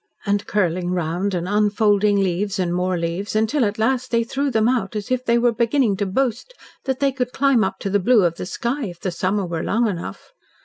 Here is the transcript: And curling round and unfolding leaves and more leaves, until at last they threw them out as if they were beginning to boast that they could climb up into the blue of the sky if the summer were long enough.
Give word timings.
And 0.25 0.47
curling 0.47 0.89
round 0.93 1.35
and 1.35 1.47
unfolding 1.47 2.17
leaves 2.19 2.57
and 2.57 2.73
more 2.73 2.97
leaves, 2.97 3.35
until 3.35 3.63
at 3.63 3.77
last 3.77 4.09
they 4.09 4.23
threw 4.23 4.49
them 4.49 4.67
out 4.67 4.95
as 4.95 5.11
if 5.11 5.23
they 5.23 5.37
were 5.37 5.51
beginning 5.51 5.95
to 5.97 6.07
boast 6.07 6.55
that 6.85 6.99
they 6.99 7.11
could 7.11 7.31
climb 7.33 7.63
up 7.63 7.75
into 7.79 7.91
the 7.91 7.99
blue 8.03 8.23
of 8.23 8.37
the 8.37 8.47
sky 8.47 8.85
if 8.87 8.99
the 8.99 9.11
summer 9.11 9.45
were 9.45 9.61
long 9.61 9.85
enough. 9.87 10.31